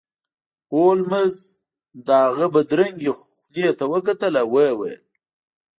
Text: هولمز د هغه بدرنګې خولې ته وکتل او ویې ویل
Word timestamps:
هولمز 0.73 1.35
د 2.05 2.07
هغه 2.25 2.45
بدرنګې 2.55 3.11
خولې 3.19 3.69
ته 3.77 3.85
وکتل 3.93 4.33
او 4.43 4.49
ویې 4.53 4.71
ویل 4.79 5.03